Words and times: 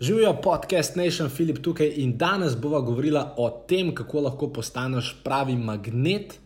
Živijo 0.00 0.36
podcast 0.42 0.96
Nation, 0.96 1.28
Filip 1.28 1.58
tukaj 1.62 1.92
in 1.96 2.16
danes 2.18 2.56
bova 2.56 2.80
govorila 2.80 3.34
o 3.36 3.64
tem, 3.68 3.94
kako 3.94 4.20
lahko 4.20 4.48
postaneš 4.52 5.16
pravi 5.24 5.56
magnet 5.56 6.38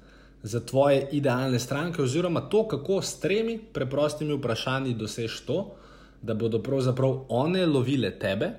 za 0.43 0.61
tvoje 0.67 1.09
idealne 1.13 1.59
stranke, 1.59 2.03
oziroma 2.03 2.41
to, 2.41 2.69
kako 2.69 3.03
s 3.03 3.21
tremi 3.21 3.59
preprostimi 3.73 4.35
vprašanji 4.35 4.95
dosež 4.95 5.41
to, 5.47 5.75
da 6.23 6.35
bodo 6.35 6.63
pravzaprav 6.63 7.25
one 7.29 7.67
lovile 7.67 8.19
tebe 8.19 8.51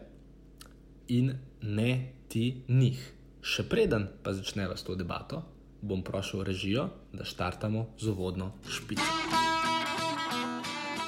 in 1.08 1.34
ne 1.62 2.14
ti 2.28 2.62
njih. 2.68 3.12
Še 3.42 3.68
preden 3.70 4.08
pa 4.24 4.34
začneva 4.34 4.78
s 4.78 4.88
to 4.88 4.96
debato, 4.96 5.44
bom 5.82 6.04
prosil 6.04 6.44
režijo, 6.44 6.88
da 7.14 7.28
štartamo 7.28 7.90
z 8.00 8.16
uvodno 8.16 8.54
špico. 8.70 9.45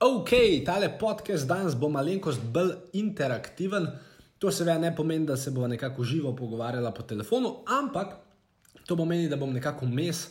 Ok, 0.00 0.30
tale 0.64 0.88
podcast 0.98 1.44
danes 1.44 1.74
bo 1.76 1.90
malenkost 1.92 2.40
bolj 2.52 2.70
interaktiven. 2.96 3.84
To 4.40 4.48
seveda 4.48 4.78
ne 4.80 4.94
pomeni, 4.96 5.26
da 5.28 5.36
se 5.36 5.50
bo 5.52 5.66
nekako 5.68 6.04
živo 6.08 6.32
pogovarjala 6.36 6.92
po 6.96 7.02
telefonu, 7.02 7.50
ampak 7.68 8.14
to 8.86 8.96
pomeni, 8.96 9.28
da 9.28 9.36
bom 9.36 9.52
nekako 9.52 9.84
mes 9.86 10.22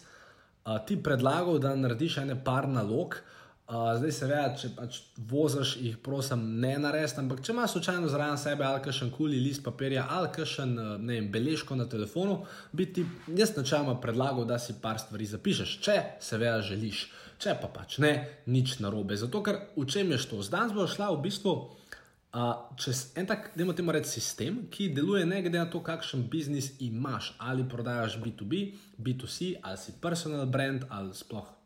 uh, 0.66 0.80
ti 0.88 0.98
predlagal, 1.04 1.60
da 1.62 1.76
narediš 1.76 2.18
ene 2.18 2.40
par 2.44 2.66
nalog. 2.68 3.14
Uh, 3.14 3.39
zdaj, 3.70 4.12
seveda, 4.16 4.50
če 4.58 4.72
pač 4.74 5.00
voziš, 5.30 5.76
jih 5.78 5.98
prosim, 6.02 6.42
ne 6.62 6.74
narediš, 6.82 7.18
ampak 7.22 7.44
če 7.46 7.54
imaš 7.54 7.76
slučajno 7.76 8.10
zraven 8.10 8.40
sebe 8.42 8.66
ali 8.66 8.82
kakšen 8.82 9.12
kuli 9.14 9.38
list 9.44 9.62
papirja 9.64 10.08
ali 10.10 10.32
kakšen 10.34 10.74
ne 10.76 11.14
vem, 11.14 11.30
beležko 11.32 11.78
na 11.78 11.86
telefonu, 11.90 12.42
bi 12.74 12.88
ti 12.94 13.06
jaz 13.28 13.54
načeloma 13.58 14.00
predlagal, 14.02 14.48
da 14.50 14.58
si 14.58 14.74
par 14.82 14.98
stvari 14.98 15.30
zapišeš, 15.30 15.80
če 15.86 15.98
seveda 16.32 16.64
želiš 16.66 17.08
če 17.40 17.56
pa 17.62 17.70
pač 17.72 18.00
ne, 18.04 18.14
nič 18.52 18.80
narobe. 18.84 19.16
Zato, 19.20 19.42
ker 19.44 19.62
v 19.78 19.86
čem 19.88 20.12
je 20.12 20.20
to? 20.28 20.42
Zdaj 20.44 20.74
bo 20.76 20.88
šla 20.92 21.12
v 21.16 21.22
bistvu 21.24 21.54
uh, 21.56 22.50
čez 22.80 23.14
en 23.20 23.30
tak, 23.30 23.52
da 23.56 23.64
imamo 23.64 23.96
reči, 23.96 24.20
sistem, 24.20 24.66
ki 24.72 24.92
deluje 24.96 25.26
ne 25.26 25.40
glede 25.46 25.62
na 25.62 25.70
to, 25.72 25.80
kakšen 25.86 26.28
biznis 26.32 26.74
imaš, 26.84 27.34
ali 27.40 27.68
prodajaš 27.68 28.20
B2B, 28.20 28.66
B2C, 29.00 29.56
ali 29.64 29.80
si 29.80 29.96
personal 30.02 30.50
brand, 30.52 30.86
ali 30.90 31.16
sploh 31.16 31.59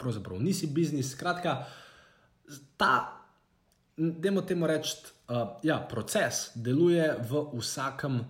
pravzaprav 0.00 0.40
nisi 0.42 0.66
biznis. 0.66 1.12
Skratka, 1.12 1.64
ta, 2.76 3.22
da 3.96 4.28
imamo 4.28 4.46
temu 4.46 4.66
reči, 4.66 4.96
uh, 5.28 5.36
ja, 5.62 5.78
proces 5.90 6.50
deluje 6.54 7.14
v 7.30 7.44
vsakem 7.58 8.20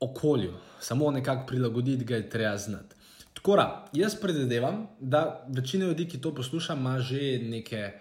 okolju, 0.00 0.54
samo 0.80 1.10
nekako 1.10 1.46
prilagoditi 1.46 2.04
ga 2.04 2.16
je 2.16 2.30
treba 2.30 2.56
znati. 2.56 2.96
Tako 3.34 3.56
da, 3.56 3.88
jaz 3.92 4.14
predvidevam, 4.20 4.86
da 5.00 5.46
večina 5.48 5.86
ljudi, 5.86 6.08
ki 6.08 6.20
to 6.20 6.34
posluša, 6.34 6.74
ima 6.74 6.98
že 6.98 7.38
neke 7.42 7.92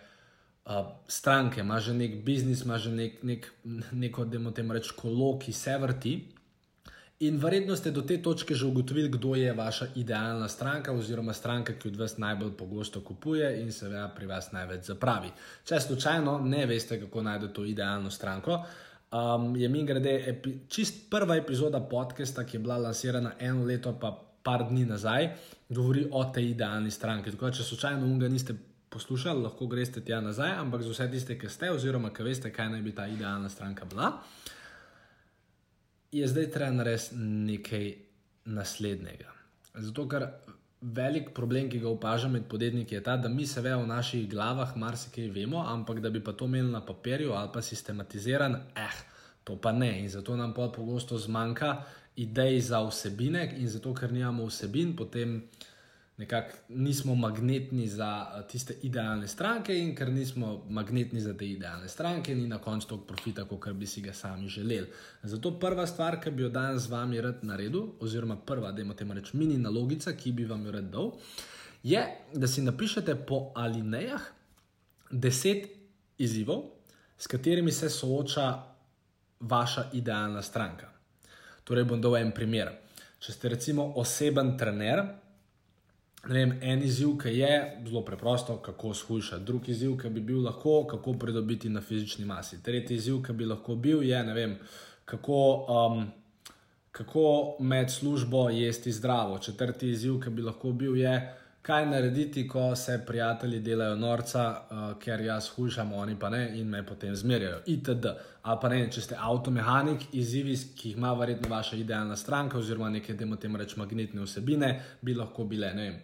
uh, 0.66 0.74
stranke, 1.08 1.62
ima 1.62 1.80
že 1.80 1.94
nek 1.94 2.24
biznis, 2.26 2.66
ima 2.66 2.78
že 2.78 2.92
nek, 2.92 3.24
nek, 3.24 3.52
neko, 3.92 4.26
da 4.26 4.36
imamo 4.36 4.52
temu 4.52 4.74
reči, 4.74 4.92
kolo, 4.98 5.38
ki 5.40 5.54
se 5.54 5.78
vrti. 5.78 6.16
In 7.20 7.36
verjetno 7.38 7.76
ste 7.76 7.92
do 7.92 8.02
te 8.08 8.16
točke 8.24 8.56
že 8.56 8.66
ugotovili, 8.66 9.10
kdo 9.12 9.36
je 9.36 9.54
vaša 9.54 9.88
idealna 9.96 10.48
stranka, 10.48 10.94
oziroma 10.96 11.34
stranka, 11.34 11.74
ki 11.76 11.90
od 11.90 11.98
vas 12.00 12.18
najbolj 12.18 12.54
pogosto 12.58 13.02
kupuje 13.04 13.50
in 13.62 13.74
seveda 13.76 14.08
pri 14.16 14.26
vas 14.26 14.52
največ 14.52 14.86
zapravi. 14.88 15.32
Če 15.68 15.80
slučajno 15.84 16.38
ne 16.40 16.64
veste, 16.66 17.00
kako 17.02 17.22
najti 17.22 17.50
to 17.54 17.66
idealno 17.66 18.10
stranko, 18.10 18.62
um, 19.12 19.56
je 19.56 19.68
mi 19.70 19.84
grede 19.84 20.14
epi, 20.32 20.54
čist 20.72 21.10
prva 21.12 21.36
epizoda 21.36 21.82
podcasta, 21.84 22.46
ki 22.46 22.56
je 22.56 22.64
bila 22.64 22.78
lansirana 22.78 23.34
eno 23.40 23.66
leto, 23.68 23.92
pa 24.00 24.14
par 24.44 24.64
dni 24.70 24.86
nazaj, 24.86 25.28
govori 25.70 26.06
o 26.12 26.24
tej 26.24 26.54
idealni 26.54 26.92
stranki. 26.92 27.34
Tako 27.36 27.50
da, 27.50 27.58
če 27.58 27.64
slučajno 27.68 28.06
unga 28.06 28.30
niste 28.32 28.56
poslušali, 28.90 29.44
lahko 29.44 29.68
greste 29.68 30.00
tja 30.02 30.22
nazaj, 30.22 30.56
ampak 30.64 30.88
za 30.88 30.96
vse 30.96 31.12
tiste, 31.12 31.36
ki 31.36 31.52
ste, 31.52 31.72
oziroma 31.76 32.14
ki 32.16 32.24
veste, 32.24 32.54
kaj 32.56 32.72
naj 32.78 32.82
bi 32.82 32.96
ta 32.96 33.12
idealna 33.12 33.50
stranka 33.52 33.86
bila, 33.92 34.14
je 36.12 36.28
zdaj 36.28 36.52
treba 36.52 36.72
narediti 36.72 37.16
nekaj 37.16 37.94
naslednjega. 38.46 39.34
Zato, 39.76 40.08
ker 40.10 40.26
velik 40.82 41.34
problem, 41.36 41.70
ki 41.70 41.80
ga 41.80 41.90
opažam 41.90 42.32
med 42.32 42.48
podjetniki, 42.50 42.96
je 42.96 43.04
ta, 43.04 43.18
da 43.18 43.30
mi 43.30 43.46
se 43.48 43.62
ve 43.62 43.76
v 43.76 43.88
naših 43.88 44.30
glavah 44.30 44.76
marsikaj 44.78 45.28
vemo, 45.36 45.64
ampak 45.68 46.00
da 46.00 46.10
bi 46.10 46.24
pa 46.24 46.34
to 46.34 46.46
imeli 46.46 46.72
na 46.72 46.82
papirju 46.86 47.34
ali 47.34 47.50
pa 47.54 47.62
sistematiziran, 47.62 48.56
eh, 48.76 49.00
to 49.44 49.58
pa 49.62 49.72
ne. 49.72 50.00
In 50.00 50.10
zato 50.10 50.36
nam 50.36 50.54
pa 50.54 50.70
pogosto 50.76 51.18
zmanjka 51.18 51.84
idej 52.16 52.60
za 52.62 52.82
vsebine, 52.88 53.54
in 53.58 53.68
zato, 53.68 53.94
ker 53.94 54.12
nimamo 54.12 54.46
vsebin, 54.46 54.96
potem 54.96 55.44
nekako 56.20 56.58
nismo 56.70 57.16
magnetni 57.16 57.88
za 57.88 58.28
eh, 58.28 58.48
tiste 58.52 58.76
idealne 58.84 59.28
stranke, 59.28 59.78
in 59.78 59.94
ker 59.96 60.12
nismo 60.12 60.66
magnetni 60.70 61.22
za 61.22 61.34
te 61.34 61.48
idealne 61.48 61.88
stranke, 61.88 62.36
ni 62.36 62.48
na 62.48 62.58
koncu 62.60 62.88
toliko 62.88 63.08
profita, 63.08 63.46
kot 63.48 63.70
bi 63.74 63.88
si 63.88 64.02
ga 64.02 64.14
sami 64.14 64.48
želeli. 64.48 64.88
Zato 65.24 65.54
prva 65.60 65.88
stvar, 65.88 66.20
ki 66.20 66.32
bi 66.32 66.44
jo 66.44 66.50
danes 66.50 66.84
z 66.84 66.92
vami 66.92 67.22
rad 67.22 67.44
naredil, 67.44 67.94
oziroma 68.00 68.36
prva, 68.36 68.72
da 68.72 68.82
imate 68.82 69.08
reči 69.14 69.38
mini 69.38 69.58
nalogica, 69.58 70.14
ki 70.14 70.32
bi 70.32 70.46
vam 70.46 70.66
jo 70.66 70.72
rad 70.72 70.92
dal, 70.92 71.14
je, 71.84 72.04
da 72.34 72.48
si 72.48 72.62
napišete 72.62 73.16
po 73.16 73.52
alinejah 73.56 74.28
deset 75.12 75.72
izzivov, 76.18 76.66
s 77.18 77.28
katerimi 77.28 77.72
se 77.72 77.90
sooča 77.90 78.64
vaša 79.40 79.90
idealna 79.94 80.42
stranka. 80.42 80.92
Torej, 81.64 81.88
bom 81.88 82.02
dal 82.02 82.18
en 82.18 82.36
primer. 82.36 82.76
Če 83.20 83.34
ste 83.36 83.50
recimo 83.56 83.88
oseben 83.96 84.58
trener, 84.58 85.04
vem, 86.28 86.54
en 86.62 86.84
izziv, 86.84 87.16
ki 87.22 87.32
je 87.38 87.82
zelo 87.86 88.02
preprosto, 88.06 88.58
kako 88.58 88.94
shujšati, 88.94 89.46
drugi 89.46 89.72
izziv, 89.72 89.98
ki 89.98 90.10
bi 90.10 90.22
bil 90.22 90.44
lahko, 90.44 90.84
kako 90.88 91.14
pridobiti 91.20 91.70
na 91.70 91.82
fizični 91.82 92.26
masi. 92.26 92.64
Tretji 92.64 92.98
izziv, 92.98 93.22
ki 93.24 93.34
bi 93.34 93.46
lahko 93.46 93.76
bil, 93.76 94.04
je 94.04 94.24
vem, 94.34 94.58
kako, 95.06 95.42
um, 95.70 96.08
kako 96.92 97.56
med 97.60 97.92
službo 97.92 98.50
jesti 98.50 98.92
zdravo. 98.92 99.38
Četrti 99.38 99.90
izziv, 99.90 100.20
ki 100.24 100.30
bi 100.30 100.42
lahko 100.42 100.72
bil, 100.72 100.98
je 100.98 101.16
kaj 101.62 101.86
narediti, 101.86 102.48
ko 102.48 102.76
se 102.76 103.02
prijatelji 103.08 103.60
delajo 103.60 103.96
norca, 103.96 104.44
uh, 104.50 104.86
ker 105.00 105.22
jaz 105.22 105.50
hujšam, 105.56 105.94
oni 105.94 106.16
pa 106.20 106.30
ne 106.30 106.42
in 106.60 106.70
me 106.70 106.86
potem 106.86 107.16
zmerjajo. 107.16 107.62
Itd. 107.66 108.14
Ali 108.42 108.60
pa 108.62 108.70
ne, 108.70 108.80
če 108.92 109.02
ste 109.02 109.18
avtomehanik, 109.20 110.08
izzivi, 110.18 110.56
ki 110.76 110.90
jih 110.90 110.98
ima 110.98 111.14
verjetno 111.14 111.50
vaša 111.52 111.76
idealna 111.76 112.16
stranka, 112.16 112.58
oziroma 112.58 112.90
neke 112.90 113.18
temu 113.18 113.38
reč 113.58 113.76
magnetne 113.78 114.24
vsebine, 114.24 114.72
bi 115.02 115.14
lahko 115.14 115.46
bile, 115.46 115.74
ne 115.76 115.90
vem, 115.90 116.00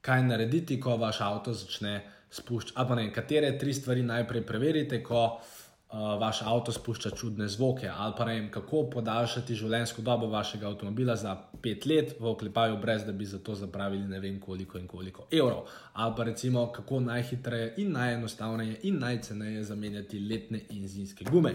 kaj 0.00 0.22
narediti, 0.22 0.80
ko 0.80 0.96
vaš 0.96 1.20
avto 1.26 1.52
začne 1.52 2.00
spuščati. 2.30 2.78
Ali 2.78 2.88
pa 2.88 3.00
ne, 3.00 3.08
katere 3.12 3.56
tri 3.58 3.74
stvari 3.74 4.02
najprej 4.06 4.46
preverite, 4.46 5.02
ko 5.02 5.24
uh, 5.26 5.56
vaš 5.92 6.42
avto 6.42 6.72
spušča 6.72 7.10
čudne 7.10 7.48
zvoke, 7.48 7.88
ali 7.88 8.14
pa 8.16 8.24
ne 8.24 8.34
vem, 8.34 8.50
kako 8.50 8.82
podaljšati 8.90 9.54
življenjsko 9.54 10.02
dobo 10.02 10.26
vašega 10.28 10.66
avtomobila 10.68 11.16
za 11.16 11.32
pet 11.62 11.86
let 11.86 12.12
v 12.20 12.28
oklepaju, 12.28 12.76
brez 12.76 13.06
da 13.06 13.12
bi 13.12 13.24
za 13.24 13.38
to 13.38 13.54
zapravili 13.54 14.04
ne 14.04 14.20
vem 14.20 14.40
koliko 14.40 14.78
in 14.78 14.86
koliko 14.86 15.26
evrov. 15.32 15.64
Ali 15.92 16.14
pa 16.16 16.24
recimo, 16.24 16.66
kako 16.72 17.00
najhitreje 17.00 17.74
in 17.76 17.92
najenostavneje 17.92 18.78
in 18.82 18.98
najceneje 18.98 19.64
zamenjati 19.64 20.20
letne 20.20 20.60
in 20.70 20.88
zimske 20.88 21.24
gume. 21.24 21.54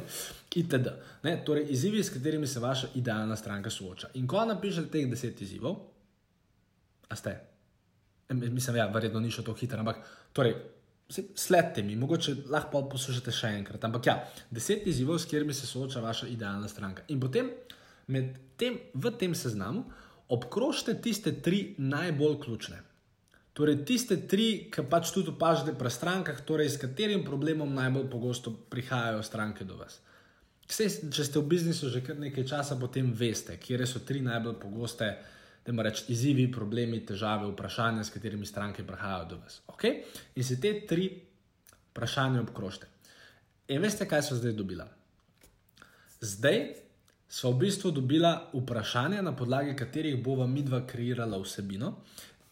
Itd. 0.55 0.89
Ne? 1.23 1.37
Torej, 1.45 1.65
izzivi, 1.69 2.03
s 2.03 2.09
katerimi 2.09 2.47
se 2.47 2.59
vaša 2.59 2.87
idealna 2.95 3.35
stranka 3.35 3.69
sooča. 3.69 4.09
In 4.13 4.27
ko 4.27 4.45
napišete 4.45 4.89
teh 4.89 5.09
deset 5.09 5.41
izzivov, 5.41 5.77
a 7.09 7.15
ste. 7.15 7.39
Mislim, 8.33 8.75
ja, 8.75 8.87
verjetno 8.87 9.19
ni 9.19 9.31
šlo 9.31 9.43
tako 9.43 9.59
hitro, 9.59 9.79
ampak 9.79 10.01
torej, 10.33 10.55
Sledite 11.09 11.83
mi, 11.83 11.95
mogoče 11.99 12.35
lahko 12.49 12.85
poslušate 12.89 13.31
še 13.35 13.51
enkrat. 13.59 13.83
Ampak 13.85 14.07
ja, 14.07 14.15
deset 14.51 14.87
izzivov, 14.87 15.19
s 15.19 15.27
katerimi 15.29 15.53
se 15.53 15.67
sooča 15.67 16.01
vaša 16.01 16.29
idealna 16.31 16.69
stranka. 16.71 17.03
In 17.13 17.19
potem 17.21 17.51
tem, 18.57 18.79
v 18.93 19.11
tem 19.19 19.35
seznamu 19.35 19.83
obkrožite 20.33 20.95
tiste 21.01 21.35
tri 21.41 21.75
najbolj 21.77 22.39
ključne. 22.45 22.79
Torej, 23.53 23.83
tiste 23.85 24.17
tri, 24.25 24.71
ki 24.73 24.87
pač 24.89 25.11
tudi 25.13 25.29
opažate 25.29 25.75
pri 25.77 25.91
strankah, 25.93 26.39
torej 26.41 26.71
s 26.73 26.79
katerim 26.81 27.21
problemom 27.21 27.69
najbolj 27.75 28.07
pogosto 28.09 28.49
prihajajo 28.49 29.21
stranke 29.21 29.67
do 29.67 29.77
vas. 29.77 29.99
Vse, 30.65 30.87
če 31.13 31.25
ste 31.27 31.37
v 31.37 31.49
biznisu 31.51 31.91
že 31.93 32.01
kar 32.01 32.17
nekaj 32.17 32.47
časa, 32.49 32.79
potem 32.79 33.11
veste, 33.13 33.59
kje 33.61 33.85
so 33.85 34.01
tri 34.01 34.23
najbolj 34.25 34.57
pogoste 34.57 35.11
da 35.65 35.71
ima 35.71 35.83
reči 35.83 36.05
izzivi, 36.11 36.51
problemi, 36.51 37.05
težave, 37.05 37.47
vprašanja, 37.51 38.03
s 38.03 38.11
katerimi 38.11 38.45
stranke 38.45 38.83
prihajajo 38.87 39.25
do 39.29 39.37
vas. 39.37 39.61
Okay? 39.67 40.03
In 40.35 40.43
se 40.43 40.59
te 40.61 40.73
tri 40.87 41.09
vprašanja 41.91 42.41
obkrožite. 42.41 42.87
In 43.67 43.81
veste, 43.81 44.07
kaj 44.07 44.25
so 44.27 44.35
zdaj 44.35 44.57
dobila? 44.59 44.87
Zdaj 46.21 46.59
so 47.29 47.51
v 47.51 47.63
bistvu 47.65 47.91
dobila 47.91 48.49
vprašanja, 48.53 49.21
na 49.21 49.35
podlagi 49.35 49.75
katerih 49.75 50.19
bova 50.23 50.47
midva 50.47 50.83
kreirala 50.87 51.39
vsebino 51.41 51.95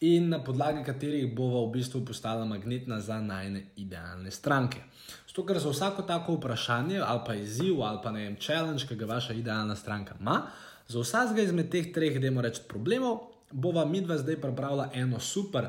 in 0.02 0.28
na 0.28 0.40
podlagi 0.42 0.82
katerih 0.84 1.28
bova 1.34 1.60
v 1.68 1.76
bistvu 1.76 2.00
postala 2.04 2.44
magnetna 2.44 2.98
za 3.00 3.20
najne 3.20 3.68
idealne 3.76 4.30
stranke. 4.30 4.82
Zato, 5.28 5.44
ker 5.46 5.60
za 5.62 5.70
vsako 5.70 6.02
tako 6.02 6.34
vprašanje, 6.34 6.98
ali 6.98 7.20
pa 7.26 7.34
izziv, 7.34 7.82
ali 7.82 8.00
pa 8.02 8.10
ne 8.10 8.24
vem, 8.24 8.36
challenge, 8.36 8.86
ki 8.88 8.96
ga 8.98 9.06
vaša 9.06 9.32
idealna 9.38 9.76
stranka 9.76 10.16
ima, 10.20 10.40
za 10.88 11.00
vsakega 11.00 11.42
izmed 11.42 11.70
teh 11.70 11.92
treh, 11.92 12.20
da 12.20 12.26
imamo 12.26 12.46
reči, 12.46 12.62
problemov, 12.68 13.20
bova 13.52 13.84
midva 13.84 14.16
zdaj 14.18 14.40
pripravila 14.40 14.90
eno 14.94 15.20
super 15.20 15.68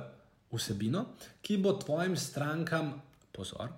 vsebino, 0.52 1.06
ki 1.42 1.58
bo 1.58 1.74
tvojim 1.80 2.16
strankam, 2.18 2.94
pozor, 3.32 3.70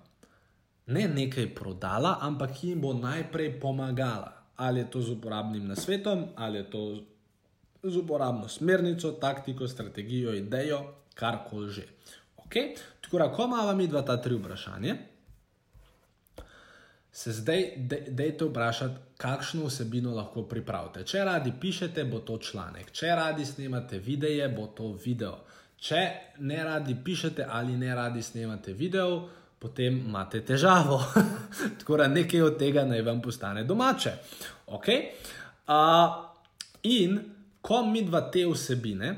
ne 0.86 1.08
nekaj 1.08 1.54
prodala, 1.54 2.18
ampak 2.20 2.62
jim 2.64 2.80
bo 2.80 2.92
najprej 2.92 3.60
pomagala. 3.60 4.32
Ali 4.56 4.80
je 4.80 4.90
to 4.90 5.02
z 5.02 5.10
uporabnim 5.10 5.66
nasvetom, 5.68 6.26
ali 6.36 6.58
je 6.58 6.70
to 6.70 6.82
z 7.82 7.96
uporabno 7.96 8.48
smernico, 8.48 9.12
taktiko, 9.12 9.68
strategijo, 9.68 10.34
idejo, 10.34 10.80
karkoli 11.14 11.72
že. 11.72 11.86
Okay? 12.46 12.76
Tako 13.00 13.18
da, 13.18 13.32
ko 13.32 13.44
imamo 13.44 13.74
mi 13.74 13.86
dva 13.86 14.02
ta 14.02 14.16
tri 14.22 14.34
vprašanja, 14.34 14.96
se 17.16 17.32
zdaj 17.32 17.72
dejte 18.08 18.44
vprašati, 18.44 18.94
kakšno 19.16 19.64
vsebino 19.66 20.10
lahko 20.14 20.42
pripravite. 20.42 21.00
Če 21.08 21.22
radi 21.24 21.52
pišete, 21.60 22.04
bo 22.04 22.18
to 22.20 22.36
članek, 22.38 22.90
če 22.92 23.14
radi 23.16 23.46
snemate 23.48 23.98
videe, 24.04 24.48
bo 24.52 24.66
to 24.76 24.90
video. 25.04 25.38
Če 25.80 26.02
ne 26.44 26.58
radi 26.64 26.96
pišete 27.04 27.46
ali 27.48 27.76
ne 27.80 27.94
radi 27.94 28.22
snemate 28.22 28.74
video, 28.76 29.22
potem 29.58 29.96
imate 29.96 30.42
težavo. 30.44 31.00
Tako 31.78 31.96
da 32.02 32.10
nekaj 32.12 32.42
od 32.50 32.58
tega 32.60 32.84
naj 32.84 33.00
vam 33.08 33.24
postane 33.24 33.64
domače. 33.64 34.12
Okay? 34.76 35.08
Uh, 35.72 36.20
in 36.82 37.16
ko 37.64 37.80
mi 37.86 38.04
dva 38.04 38.26
te 38.28 38.44
vsebine 38.44 39.14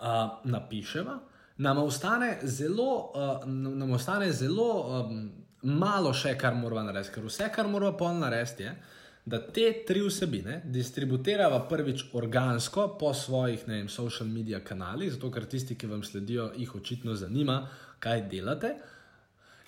uh, 0.00 0.40
napišemo, 0.48 1.20
nam 1.60 1.84
ostane 1.84 2.38
zelo, 2.42 2.90
uh, 3.12 3.46
nam 3.52 3.92
ostane 3.92 4.32
zelo 4.32 4.72
um, 4.80 5.41
malo 5.62 6.12
še, 6.14 6.34
kar 6.38 6.54
moramo 6.54 6.88
narediti. 6.88 7.14
Ker 7.14 7.26
vse, 7.28 7.48
kar 7.54 7.68
moramo 7.70 7.96
pol 7.98 8.18
narediti, 8.20 8.66
je, 8.66 8.74
da 9.24 9.38
te 9.38 9.68
tri 9.86 10.00
vsebine 10.02 10.60
distribuiramo 10.64 11.60
prvič 11.70 12.08
organsko 12.18 12.88
po 12.98 13.12
svojih 13.14 13.68
vem, 13.68 13.88
social 13.88 14.28
media 14.28 14.60
kanalih, 14.60 15.12
zato 15.14 15.30
ker 15.30 15.46
tisti, 15.46 15.76
ki 15.78 15.86
vam 15.86 16.02
sledijo, 16.02 16.50
jih 16.58 16.74
očitno 16.74 17.14
zanima, 17.14 17.62
kaj 18.02 18.26
delate. 18.30 18.74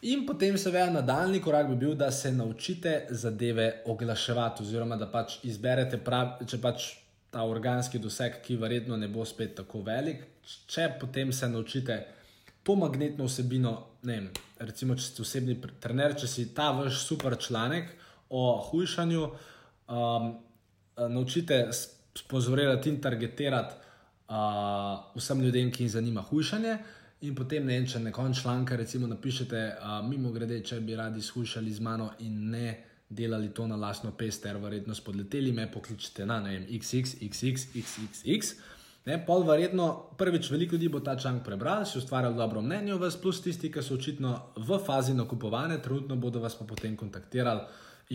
In 0.04 0.26
potem, 0.26 0.58
seveda, 0.60 0.90
nadaljni 0.92 1.40
korak 1.40 1.70
bi 1.70 1.76
bil, 1.86 1.94
da 1.94 2.10
se 2.12 2.32
naučite 2.32 3.06
zadeve 3.10 3.82
oglaševati, 3.86 4.62
oziroma 4.62 4.98
da 5.00 5.06
pač 5.08 5.38
izberete 5.48 6.02
pravi, 6.04 6.44
če 6.50 6.60
pač 6.60 6.90
ta 7.32 7.46
organski 7.48 7.98
doseg, 7.98 8.42
ki 8.44 8.58
verjetno 8.60 8.98
ne 9.00 9.08
bo 9.08 9.24
spet 9.24 9.54
tako 9.62 9.80
velik. 9.86 10.26
Če 10.68 10.90
potem 11.00 11.32
se 11.32 11.48
naučite 11.48 11.96
to 12.64 12.74
magnetno 12.80 13.28
vsebino, 13.28 13.74
ne 14.02 14.16
vem, 14.16 14.28
recimo, 14.64 14.96
če 14.96 15.04
ste 15.04 15.22
osebni 15.22 15.58
trener, 15.80 16.16
če 16.16 16.28
si 16.30 16.46
ta 16.56 16.70
vaš 16.72 17.02
super 17.04 17.36
članek 17.40 17.92
o 18.32 18.44
hujšanju, 18.70 19.24
um, 19.92 20.30
naučite 20.96 21.68
spozorirati 22.16 22.88
in 22.88 23.00
targetirati 23.04 23.74
uh, 24.28 25.16
vsem 25.16 25.42
ljudem, 25.44 25.72
ki 25.72 25.84
jih 25.84 25.92
zanima 25.92 26.22
hujšanje. 26.22 26.76
In 27.24 27.34
potem, 27.34 27.66
ne 27.66 27.78
vem, 27.78 27.86
če 27.88 28.00
nekaj 28.04 28.32
članka, 28.40 28.76
recimo, 28.76 29.06
napišete, 29.08 29.62
uh, 29.76 30.00
mimo 30.08 30.32
grede, 30.32 30.60
če 30.64 30.80
bi 30.80 30.96
radi 30.96 31.22
skušali 31.22 31.72
z 31.72 31.84
mano 31.84 32.10
in 32.24 32.50
ne 32.50 32.68
delali 33.08 33.52
to 33.54 33.66
na 33.66 33.76
lastno 33.76 34.12
pest, 34.16 34.42
ter 34.42 34.56
verjetno 34.58 34.94
spodleteli 34.94 35.52
me, 35.52 35.68
pokličite 35.72 36.26
na 36.26 36.40
vem, 36.44 36.64
XX, 36.68 37.20
XX, 37.28 37.68
XXX. 37.76 38.56
Ne, 39.04 39.18
pol 39.26 39.42
verjetno 39.44 39.86
prvič 40.16 40.48
veliko 40.50 40.76
ljudi 40.76 40.88
bo 40.88 41.00
ta 41.04 41.16
članek 41.16 41.44
prebral, 41.44 41.84
si 41.84 41.98
ustvarjal 41.98 42.34
dobro 42.34 42.62
mnenje 42.62 42.94
o 42.94 42.98
vas, 42.98 43.16
plus 43.20 43.42
tisti, 43.44 43.68
ki 43.72 43.82
so 43.84 43.98
očitno 43.98 44.30
v 44.56 44.78
fazi 44.86 45.14
nakupovanja, 45.14 45.82
trenutno 45.84 46.16
bodo 46.16 46.40
vas 46.40 46.56
pa 46.56 46.64
potem 46.64 46.96
kontaktirali 46.96 47.60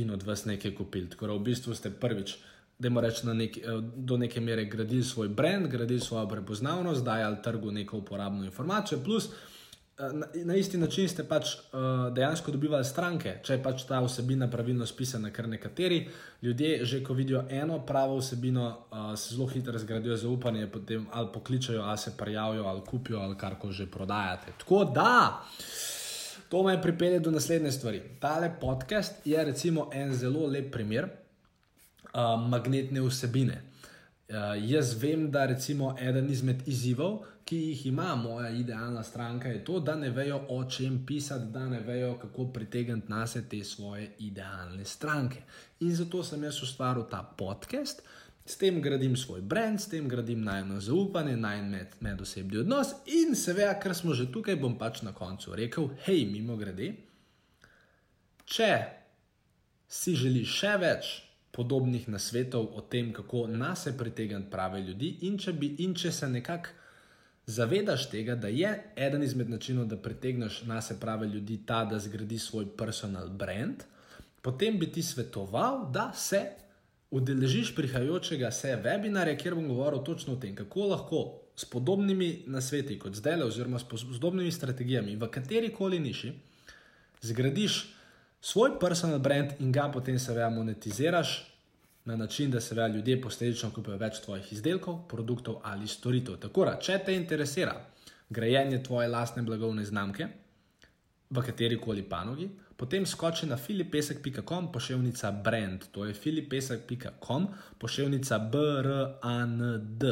in 0.01 0.09
od 0.12 0.24
vas 0.24 0.45
nekaj 0.45 0.74
kupili. 0.75 1.09
Tako 1.09 1.27
da 1.27 1.33
v 1.33 1.45
bistvu 1.45 1.75
ste 1.75 1.91
prvič, 1.94 2.38
da 2.80 2.89
moramo 2.89 3.13
reči, 3.13 3.27
nek, 3.27 3.57
eh, 3.57 3.62
do 3.95 4.18
neke 4.18 4.41
mere 4.41 4.65
gradili 4.65 5.03
svoj 5.03 5.27
brand, 5.27 5.68
gradili 5.68 6.00
svojo 6.00 6.27
prepoznavnost, 6.27 7.06
dajali 7.06 7.38
trgu 7.44 7.71
neko 7.71 7.97
uporabno 7.97 8.45
informacijo, 8.45 9.03
plus 9.03 9.30
na, 10.00 10.28
na 10.34 10.56
isti 10.56 10.78
način 10.78 11.10
ste 11.10 11.24
pač 11.24 11.46
uh, 11.56 12.13
dejansko 12.13 12.51
dobivali 12.51 12.86
stranke, 12.86 13.34
če 13.44 13.54
je 13.54 13.63
pač 13.63 13.84
ta 13.88 14.00
vsebina 14.04 14.48
pravilno 14.51 14.86
spisana, 14.88 15.31
ker 15.36 15.48
nekateri 15.48 16.00
ljudje, 16.42 16.86
že 16.86 17.01
ko 17.04 17.13
vidijo 17.13 17.44
eno 17.50 17.81
pravo 17.86 18.18
vsebino, 18.18 18.68
uh, 18.92 19.12
se 19.19 19.36
zelo 19.36 19.48
hitro 19.48 19.80
zgradijo 19.80 20.18
zaupanje, 20.18 20.68
potem 20.68 21.07
ali 21.12 21.28
pokličajo, 21.34 21.81
ali 21.81 21.98
se 21.98 22.18
prijavijo, 22.18 22.63
ali 22.63 22.81
kupijo, 22.88 23.19
ali 23.19 23.38
kar 23.38 23.60
koli 23.60 23.74
že 23.74 23.92
prodajate. 23.92 24.54
Tako 24.57 24.86
da. 24.86 25.44
To 26.50 26.63
me 26.63 26.81
pripelje 26.81 27.19
do 27.19 27.31
naslednje 27.31 27.72
stvari. 27.72 28.02
Tale 28.19 28.52
podcast 28.62 29.28
je 29.28 29.44
recimo 29.45 29.90
en 29.94 30.16
zelo 30.16 30.48
lep 30.48 30.72
primer 30.72 31.06
uh, 31.06 32.50
magnetne 32.50 33.02
vsebine. 33.02 33.69
Uh, 34.30 34.36
jaz 34.62 34.94
vem, 35.02 35.31
da 35.31 35.46
recimo 35.46 35.96
eden 35.98 36.28
izmed 36.30 36.68
izzivov, 36.70 37.24
ki 37.50 37.58
jih 37.58 37.86
ima 37.90 38.16
moja 38.16 38.50
idealna 38.54 39.02
stranka, 39.04 39.50
je 39.50 39.64
to, 39.66 39.80
da 39.80 39.96
ne 39.96 40.12
vejo, 40.14 40.38
o 40.54 40.66
čem 40.70 41.00
pisati, 41.06 41.48
da 41.52 41.64
ne 41.70 41.80
vejo, 41.80 42.12
kako 42.22 42.46
pritegniti 42.54 43.10
na 43.10 43.28
se 43.28 43.42
te 43.50 43.64
svoje 43.64 44.12
idealne 44.20 44.86
stranke. 44.86 45.42
In 45.80 45.96
zato 45.96 46.22
sem 46.24 46.44
jaz 46.44 46.62
ustvaril 46.62 47.08
ta 47.10 47.24
podcast, 47.38 48.04
s 48.46 48.58
tem 48.58 48.81
gradim 48.81 49.18
svoj 49.18 49.42
brand, 49.42 49.81
s 49.81 49.90
tem 49.90 50.08
gradim 50.08 50.44
najmo 50.44 50.80
zaupanje, 50.80 51.36
najmo 51.38 51.70
med, 51.70 51.96
medosebni 52.00 52.58
odnos. 52.58 52.94
In 53.06 53.34
seveda, 53.36 53.80
ker 53.81 53.96
smo 53.96 54.14
že 54.14 54.30
tukaj, 54.31 54.60
bom 54.62 54.78
pač 54.78 55.02
na 55.02 55.14
koncu 55.14 55.56
rekel: 55.58 55.90
hej, 56.06 56.28
mimo 56.30 56.58
grede, 56.58 56.92
če 58.46 58.70
si 59.90 60.14
želiš 60.14 60.54
še 60.62 60.76
več. 60.86 61.12
Podobnih 61.59 62.06
nasvetov 62.07 62.69
o 62.79 62.81
tem, 62.81 63.11
kako 63.13 63.47
nas 63.51 63.88
pritegniti 63.97 64.51
prave 64.51 64.79
ljudi, 64.81 65.17
in 65.27 65.35
če, 65.38 65.53
bi, 65.53 65.73
in 65.83 65.91
če 65.95 66.11
se 66.15 66.29
nekako 66.31 66.69
zavedaš 67.50 68.06
tega, 68.09 68.35
da 68.35 68.47
je 68.47 68.69
eden 68.95 69.23
izmed 69.23 69.50
načinov, 69.50 69.89
da 69.89 69.97
pritegneš 69.97 70.61
na 70.69 70.81
se 70.81 71.00
prave 71.00 71.27
ljudi, 71.27 71.59
ta, 71.65 71.83
da 71.85 72.00
zgradi 72.00 72.38
svoj 72.39 72.69
personal 72.77 73.29
brand, 73.29 73.83
potem 74.41 74.80
bi 74.80 74.87
ti 74.92 75.04
svetoval, 75.04 75.89
da 75.92 76.11
se 76.16 76.44
udeležiš 77.11 77.73
prihajajočega 77.75 78.51
se 78.51 78.78
webinarja, 78.83 79.37
kjer 79.37 79.56
bom 79.56 79.68
govoril 79.68 80.04
točno 80.06 80.33
o 80.33 80.39
tem, 80.39 80.56
kako 80.56 80.87
lahko 80.94 81.23
s 81.56 81.66
podobnimi 81.66 82.44
nasveti 82.47 82.99
kot 82.99 83.16
zdaj, 83.18 83.42
oziroma 83.44 83.80
s 83.80 83.87
podobnimi 83.89 84.51
strategijami 84.51 85.16
v 85.16 85.28
kateri 85.31 85.73
koli 85.73 85.99
niši, 85.99 86.33
zgradiš 87.21 87.81
svoj 88.42 88.80
personal 88.80 89.19
brand 89.19 89.60
in 89.60 89.72
ga 89.72 89.90
potem 89.92 90.19
seveda 90.19 90.50
monetiziraš 90.50 91.46
na 92.06 92.16
način, 92.16 92.52
da 92.52 92.62
se 92.62 92.76
veja 92.76 92.88
ljudje 92.88 93.22
posledično 93.22 93.72
kupijo 93.72 93.98
več 93.98 94.19
tvojih 94.24 94.54
izdelkov, 94.54 95.08
produktov 95.08 95.60
ali 95.64 95.88
storitev. 95.88 96.40
Tako 96.42 96.66
da, 96.66 96.78
če 96.81 96.98
te 97.06 97.16
interesira 97.16 97.76
grajenje 98.30 98.84
tvoje 98.84 99.08
lastne 99.08 99.44
blagovne 99.44 99.86
znamke 99.86 100.28
v 101.30 101.44
kateri 101.46 101.78
koli 101.81 102.04
panogi, 102.10 102.50
potem 102.78 103.06
skoči 103.06 103.46
na 103.46 103.58
filipesek.com 103.58 104.72
pošiljka 104.72 105.31
brand, 105.31 105.86
to 105.92 106.06
je 106.06 106.14
filipesek.com 106.14 107.48
pošiljka 107.78 108.40
brand. 108.40 110.04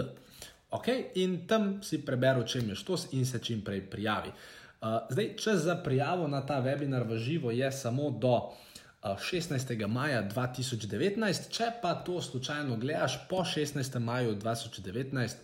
Okay? 0.72 1.06
In 1.16 1.48
tam 1.48 1.78
si 1.84 2.02
preberi, 2.06 2.46
čem 2.48 2.70
je 2.70 2.76
štos 2.76 3.08
in 3.14 3.26
se 3.26 3.40
čim 3.40 3.62
prej 3.62 3.82
prijavi. 3.90 4.32
Uh, 4.78 5.02
zdaj, 5.10 5.32
če 5.42 5.58
za 5.58 5.76
prijavo 5.82 6.28
na 6.28 6.44
ta 6.46 6.62
webinar 6.62 7.08
v 7.08 7.18
živo 7.18 7.52
je 7.52 7.72
samo 7.72 8.12
do 8.12 8.54
16. 9.16 9.88
maja 9.88 10.24
2019, 10.30 11.50
če 11.54 11.72
pa 11.82 11.96
to 11.96 12.22
slučajno 12.22 12.78
gledaš 12.78 13.20
po 13.30 13.44
16. 13.46 14.00
maju 14.00 14.36
2019, 14.36 15.36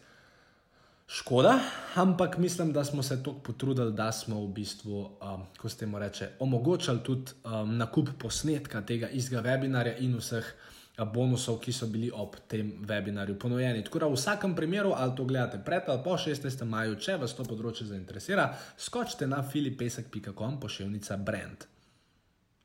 škoda, 1.08 1.60
ampak 1.96 2.38
mislim, 2.38 2.74
da 2.74 2.84
smo 2.84 3.04
se 3.04 3.18
tako 3.24 3.40
potrudili, 3.40 3.94
da 3.94 4.12
smo 4.12 4.42
v 4.42 4.48
bistvu, 4.48 5.00
um, 5.22 5.46
ko 5.58 5.70
ste 5.70 5.86
mu 5.86 6.00
reče, 6.00 6.30
omogočali 6.40 7.04
tudi 7.04 7.32
um, 7.44 7.78
nakup 7.78 8.10
posnetka 8.20 8.82
tega 8.82 9.10
istega 9.10 9.42
webinarja 9.42 9.98
in 10.00 10.18
vseh. 10.18 10.54
Bonusov, 10.97 11.57
ki 11.57 11.73
so 11.73 11.88
bili 11.89 12.12
ob 12.13 12.35
tem 12.47 12.67
webinarju 12.85 13.33
ponujeni. 13.39 13.81
Tako 13.83 14.00
da 14.00 14.07
v 14.12 14.17
vsakem 14.17 14.53
primeru, 14.55 14.91
ali 14.93 15.15
to 15.17 15.25
gledate 15.25 15.57
pred 15.65 15.89
ali 15.89 16.03
po 16.05 16.13
16. 16.17 16.65
maju, 16.69 17.00
če 17.01 17.17
vas 17.17 17.33
to 17.33 17.45
področje 17.50 17.88
zainteresira, 17.89 18.51
skočite 18.77 19.27
na 19.27 19.41
filipesek.com 19.41 20.59
pošiljka 20.62 21.17
brand. 21.17 21.65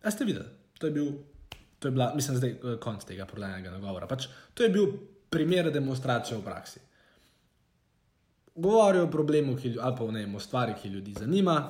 A 0.04 0.12
ste 0.12 0.28
videli? 0.28 0.44
To 0.78 0.86
je 0.86 0.92
bil, 0.92 1.08
to 1.80 1.88
je 1.88 1.96
bila, 1.96 2.12
mislim, 2.14 2.36
zdaj 2.36 2.52
eh, 2.52 2.76
konc 2.84 3.08
tega 3.08 3.24
prolajnega 3.26 3.72
nagovora. 3.72 4.06
Pač, 4.06 4.28
to 4.54 4.62
je 4.62 4.74
bil 4.76 4.92
primer 5.32 5.72
demonstracije 5.72 6.36
v 6.36 6.44
praksi. 6.44 6.84
Govorijo 8.58 9.06
o 9.06 9.10
problemu, 9.10 9.56
ki, 9.56 9.78
ali 9.80 9.96
pa 9.96 10.12
ne, 10.12 10.28
o 10.36 10.40
stvari, 10.40 10.76
ki 10.76 10.92
ljudi 10.92 11.16
zanima, 11.16 11.62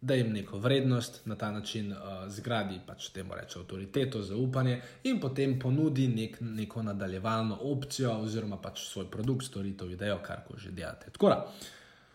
da 0.00 0.14
jim 0.14 0.32
neko 0.32 0.58
vrednost 0.58 1.26
na 1.26 1.34
ta 1.36 1.50
način 1.50 1.92
uh, 1.92 1.98
zgradi, 2.28 2.80
pač 2.86 3.08
temu 3.08 3.34
reče 3.34 3.58
avtoriteto, 3.58 4.22
zaupanje 4.22 4.80
in 5.04 5.20
potem 5.20 5.58
ponudi 5.58 6.08
nek, 6.08 6.36
neko 6.40 6.82
nadaljevalno 6.82 7.58
opcijo 7.60 8.12
oziroma 8.20 8.60
pač 8.62 8.84
svoj 8.86 9.10
produkt, 9.10 9.46
storitev, 9.46 9.90
idejo, 9.90 10.18
kar 10.22 10.44
ko 10.48 10.58
že 10.58 10.70
delate. 10.70 11.10
Tako 11.10 11.28
da, 11.28 11.52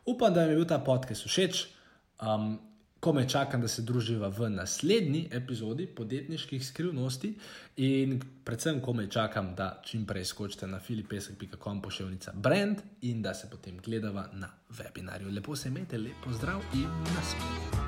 upam, 0.05 0.33
da 0.33 0.45
mi 0.45 0.53
je 0.53 0.55
bil 0.55 0.67
ta 0.67 0.79
podcast 0.79 1.27
všeč. 1.27 1.65
Um, 2.21 2.59
Ko 3.01 3.13
me 3.13 3.23
čakam, 3.29 3.61
da 3.61 3.67
se 3.67 3.81
druživa 3.81 4.27
v 4.29 4.49
naslednji 4.53 5.23
epizodi 5.33 5.87
podjetniških 5.87 6.61
skrivnosti, 6.67 7.33
in 7.81 8.19
predvsem, 8.45 8.77
ko 8.81 8.93
me 8.93 9.07
čakam, 9.09 9.55
da 9.57 9.81
čim 9.85 10.05
prej 10.05 10.29
skočite 10.29 10.69
na 10.69 10.79
filipesek.com 10.79 11.81
pošiljka 11.81 12.31
brand 12.35 12.85
in 13.01 13.21
da 13.21 13.33
se 13.33 13.49
potem 13.49 13.81
gledava 13.81 14.29
na 14.33 14.53
webinarju. 14.69 15.33
Lepo 15.33 15.55
se 15.55 15.69
imejte, 15.69 15.97
lepo 15.97 16.33
zdrav 16.37 16.61
in 16.73 16.89
naslednji. 17.15 17.80